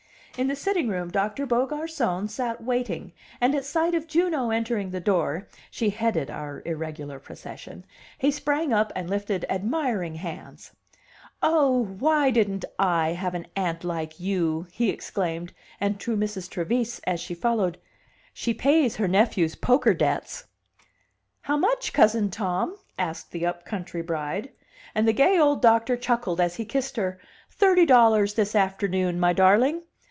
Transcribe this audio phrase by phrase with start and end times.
[0.37, 3.11] In the sitting room Doctor Beaugarcon sat waiting,
[3.41, 7.85] and at sight of Juno entering the door (she headed our irregular procession)
[8.17, 10.71] he sprang up and lifted admiring hands.
[11.43, 15.51] "Oh, why didn't I have an aunt like you!" he exclaimed,
[15.81, 16.49] and to Mrs.
[16.49, 17.77] Trevise as she followed:
[18.33, 20.45] "She pays her nephew's poker debts."
[21.41, 24.51] "How much, cousin Tom?" asked the upcountry bride.
[24.95, 27.19] And the gay old doctor chuckled, as he kissed her:
[27.51, 29.83] "Thirty dollars this afternoon, my darling."